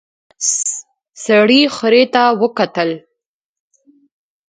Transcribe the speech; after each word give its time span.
سړي 1.23 1.61
خرې 1.75 2.03
ته 2.13 2.23
وکتل. 2.41 2.89